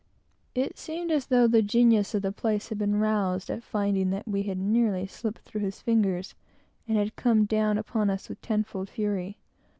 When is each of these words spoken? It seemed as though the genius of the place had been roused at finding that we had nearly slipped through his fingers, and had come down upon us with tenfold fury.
It 0.55 0.79
seemed 0.79 1.11
as 1.11 1.27
though 1.27 1.45
the 1.45 1.61
genius 1.61 2.15
of 2.15 2.23
the 2.23 2.31
place 2.31 2.69
had 2.69 2.79
been 2.79 2.95
roused 2.95 3.51
at 3.51 3.61
finding 3.61 4.09
that 4.09 4.27
we 4.27 4.41
had 4.41 4.57
nearly 4.57 5.05
slipped 5.05 5.41
through 5.43 5.61
his 5.61 5.79
fingers, 5.83 6.33
and 6.87 6.97
had 6.97 7.15
come 7.15 7.45
down 7.45 7.77
upon 7.77 8.09
us 8.09 8.27
with 8.27 8.41
tenfold 8.41 8.89
fury. 8.89 9.37